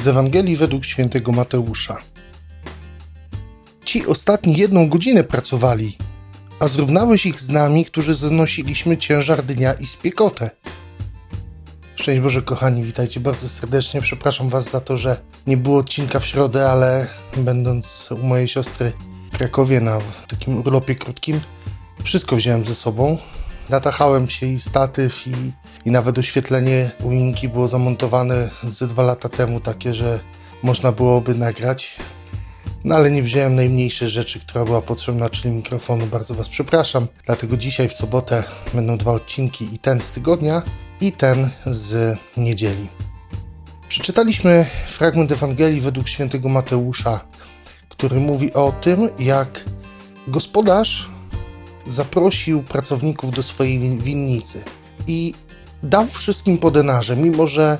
[0.00, 1.96] z Ewangelii według świętego Mateusza.
[3.84, 5.96] Ci ostatni jedną godzinę pracowali,
[6.60, 10.50] a zrównałeś ich z nami, którzy zanosiliśmy ciężar dnia i spiekotę.
[11.96, 14.02] Szczęść Boże, kochani, witajcie bardzo serdecznie.
[14.02, 18.92] Przepraszam Was za to, że nie było odcinka w środę, ale będąc u mojej siostry
[19.32, 19.98] w Krakowie na
[20.28, 21.40] takim urlopie krótkim,
[22.04, 23.18] wszystko wziąłem ze sobą.
[23.70, 25.32] Natachałem się i statyw, i,
[25.84, 30.20] i nawet oświetlenie u Inki było zamontowane ze dwa lata temu, takie, że
[30.62, 31.96] można byłoby nagrać.
[32.84, 36.06] No ale nie wziąłem najmniejszej rzeczy, która była potrzebna, czyli mikrofonu.
[36.06, 37.06] Bardzo Was przepraszam.
[37.26, 38.44] Dlatego dzisiaj w sobotę
[38.74, 40.62] będą dwa odcinki i ten z tygodnia,
[41.00, 42.88] i ten z niedzieli.
[43.88, 47.20] Przeczytaliśmy fragment Ewangelii według świętego Mateusza,
[47.88, 49.64] który mówi o tym, jak
[50.28, 51.10] gospodarz
[51.90, 54.64] zaprosił pracowników do swojej winnicy
[55.06, 55.34] i
[55.82, 57.78] dał wszystkim po denarze, mimo że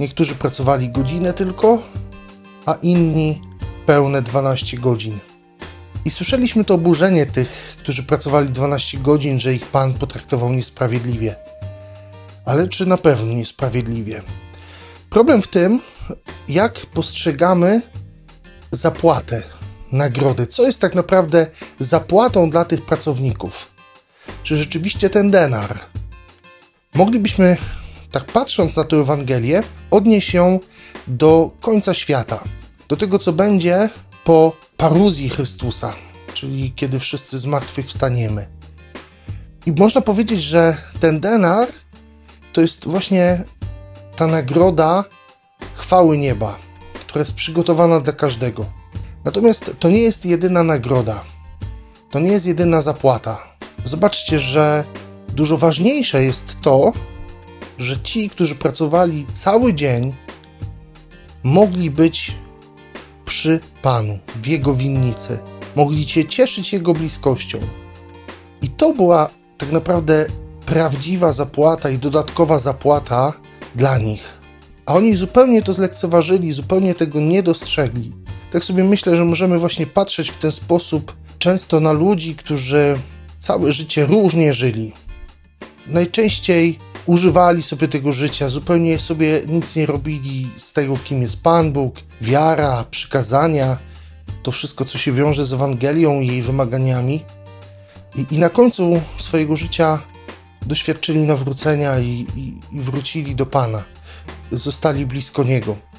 [0.00, 1.82] niektórzy pracowali godzinę tylko,
[2.66, 3.42] a inni
[3.86, 5.18] pełne 12 godzin.
[6.04, 11.36] I słyszeliśmy to oburzenie tych, którzy pracowali 12 godzin, że ich pan potraktował niesprawiedliwie.
[12.44, 14.22] Ale czy na pewno niesprawiedliwie?
[15.10, 15.80] Problem w tym,
[16.48, 17.82] jak postrzegamy
[18.70, 19.42] zapłatę,
[19.92, 20.46] nagrody.
[20.46, 21.46] Co jest tak naprawdę
[21.78, 23.68] zapłatą dla tych pracowników?
[24.42, 25.78] Czy rzeczywiście ten denar?
[26.94, 27.56] Moglibyśmy,
[28.10, 30.60] tak patrząc na tę Ewangelię, odnieść ją
[31.06, 32.44] do końca świata,
[32.88, 33.88] do tego, co będzie
[34.24, 35.94] po paruzji Chrystusa,
[36.34, 38.46] czyli kiedy wszyscy z martwych wstaniemy.
[39.66, 41.68] I można powiedzieć, że ten denar
[42.52, 43.44] to jest właśnie
[44.16, 45.04] ta nagroda
[45.74, 46.58] chwały nieba,
[47.00, 48.66] która jest przygotowana dla każdego.
[49.24, 51.24] Natomiast to nie jest jedyna nagroda,
[52.10, 53.38] to nie jest jedyna zapłata.
[53.84, 54.84] Zobaczcie, że
[55.28, 56.92] dużo ważniejsze jest to,
[57.78, 60.14] że ci, którzy pracowali cały dzień,
[61.42, 62.34] mogli być
[63.24, 65.38] przy Panu, w Jego winnicy,
[65.76, 67.58] mogli się cieszyć Jego bliskością.
[68.62, 70.26] I to była tak naprawdę
[70.66, 73.32] prawdziwa zapłata i dodatkowa zapłata
[73.74, 74.40] dla nich.
[74.86, 78.21] A oni zupełnie to zlekceważyli, zupełnie tego nie dostrzegli.
[78.52, 82.96] Tak sobie myślę, że możemy właśnie patrzeć w ten sposób często na ludzi, którzy
[83.38, 84.92] całe życie różnie żyli.
[85.86, 91.72] Najczęściej używali sobie tego życia, zupełnie sobie nic nie robili z tego, kim jest Pan
[91.72, 93.78] Bóg, wiara, przykazania,
[94.42, 97.24] to wszystko, co się wiąże z Ewangelią i jej wymaganiami.
[98.16, 99.98] I, i na końcu swojego życia
[100.66, 103.82] doświadczyli nawrócenia i, i, i wrócili do Pana,
[104.50, 105.91] zostali blisko Niego.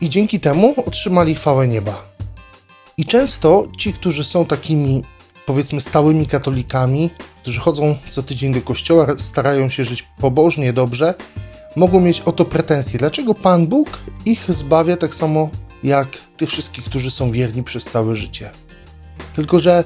[0.00, 2.10] I dzięki temu otrzymali chwałę nieba.
[2.96, 5.02] I często ci, którzy są takimi,
[5.46, 7.10] powiedzmy, stałymi katolikami,
[7.42, 11.14] którzy chodzą co tydzień do kościoła, starają się żyć pobożnie, dobrze,
[11.76, 12.98] mogą mieć o to pretensje.
[12.98, 15.50] Dlaczego Pan Bóg ich zbawia tak samo
[15.82, 18.50] jak tych wszystkich, którzy są wierni przez całe życie?
[19.34, 19.84] Tylko, że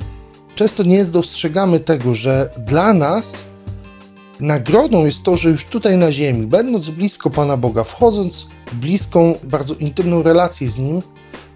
[0.54, 3.44] często nie dostrzegamy tego, że dla nas
[4.40, 9.34] nagrodą jest to, że już tutaj na ziemi, będąc blisko Pana Boga, wchodząc w bliską,
[9.44, 11.02] bardzo intymną relację z Nim,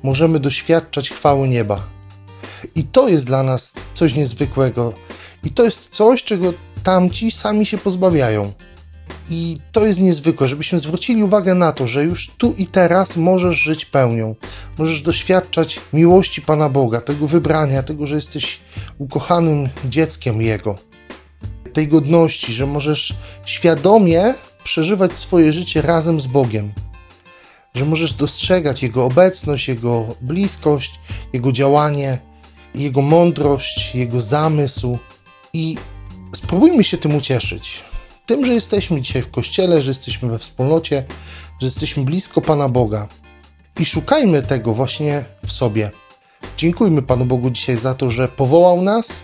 [0.03, 1.87] możemy doświadczać chwały nieba.
[2.75, 4.93] I to jest dla nas coś niezwykłego.
[5.45, 6.53] I to jest coś, czego
[6.83, 8.53] tamci sami się pozbawiają.
[9.31, 13.57] I to jest niezwykłe, żebyśmy zwrócili uwagę na to, że już tu i teraz możesz
[13.57, 14.35] żyć pełnią.
[14.79, 18.61] Możesz doświadczać miłości Pana Boga, tego wybrania, tego, że jesteś
[18.99, 20.88] ukochanym dzieckiem Jego,
[21.73, 23.15] tej godności, że możesz
[23.47, 24.35] świadomie
[24.65, 26.73] przeżywać swoje życie razem z Bogiem,
[27.75, 31.01] że możesz dostrzegać Jego obecność, Jego bliskość,
[31.33, 32.19] Jego działanie,
[32.75, 34.99] Jego mądrość, Jego zamysł
[35.53, 35.77] i
[36.35, 37.85] spróbujmy się tym ucieszyć.
[38.27, 41.05] Tym, że jesteśmy dzisiaj w kościele, że jesteśmy we wspólnocie,
[41.61, 43.09] że jesteśmy blisko Pana Boga.
[43.81, 45.91] I szukajmy tego właśnie w sobie.
[46.57, 49.21] Dziękujmy Panu Bogu dzisiaj za to, że powołał nas,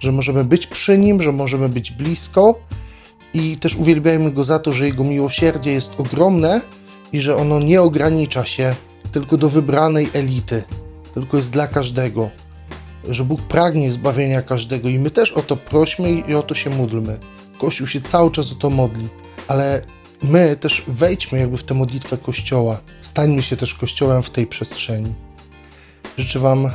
[0.00, 2.58] że możemy być przy Nim, że możemy być blisko
[3.34, 6.60] i też uwielbiajmy Go za to, że Jego miłosierdzie jest ogromne
[7.12, 8.74] i że ono nie ogranicza się
[9.12, 10.62] tylko do wybranej elity,
[11.14, 12.30] tylko jest dla każdego.
[13.08, 16.70] Że Bóg pragnie zbawienia każdego i my też o to prośmy i o to się
[16.70, 17.18] módlmy.
[17.58, 19.08] Kościół się cały czas o to modli,
[19.48, 19.82] ale
[20.22, 22.80] my też wejdźmy jakby w tę modlitwę Kościoła.
[23.00, 25.14] Stańmy się też Kościołem w tej przestrzeni.
[26.18, 26.70] Życzę Wam,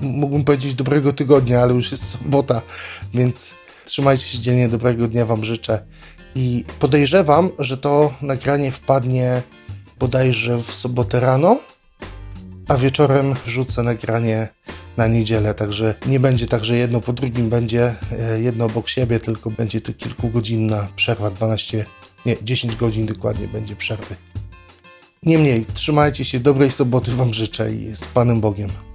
[0.00, 2.62] mógłbym powiedzieć dobrego tygodnia, ale już jest sobota,
[3.14, 3.54] więc
[3.84, 5.86] trzymajcie się dzielnie, dobrego dnia Wam życzę.
[6.34, 9.42] I podejrzewam, że to nagranie wpadnie
[9.98, 11.58] bodajże w sobotę rano,
[12.68, 14.48] a wieczorem wrzucę nagranie
[14.96, 19.20] na niedzielę, także nie będzie tak, że jedno po drugim będzie e, jedno obok siebie,
[19.20, 21.86] tylko będzie to kilkugodzinna przerwa, 12,
[22.26, 24.16] nie, 10 godzin dokładnie będzie przerwy.
[25.22, 28.89] Niemniej, trzymajcie się, dobrej soboty Wam życzę i z Panem Bogiem.